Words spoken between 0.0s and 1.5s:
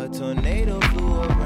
A tornado flew around